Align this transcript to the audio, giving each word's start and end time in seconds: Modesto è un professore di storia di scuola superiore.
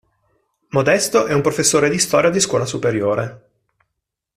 Modesto 0.69 1.27
è 1.27 1.33
un 1.33 1.41
professore 1.43 1.87
di 1.87 1.99
storia 1.99 2.31
di 2.31 2.39
scuola 2.39 2.65
superiore. 2.65 3.49